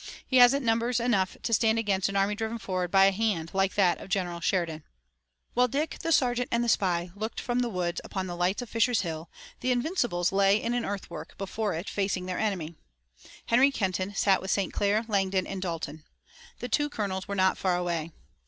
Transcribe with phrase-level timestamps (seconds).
[0.27, 3.75] He hasn't numbers enough to stand against an army driven forward by a hand like
[3.75, 4.83] that of General Sheridan."
[5.53, 8.69] While Dick, the sergeant and the spy looked from the woods upon the lights of
[8.71, 9.29] Fisher's Hill
[9.59, 12.73] the Invincibles lay in an earthwork before it facing their enemy.
[13.45, 14.73] Harry Kenton sat with St.
[14.73, 16.03] Clair, Langdon and Dalton.
[16.61, 18.11] The two colonels were not far away.